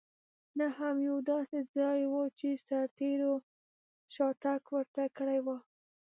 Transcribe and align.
نه 0.57 0.67
هم 0.77 0.95
یو 1.09 1.17
داسې 1.31 1.59
ځای 1.75 1.99
و 2.11 2.15
چې 2.37 2.49
سرتېرو 2.67 3.33
شاتګ 4.13 4.61
ورته 4.75 5.03
کړی 5.17 5.39
وای. 5.45 5.59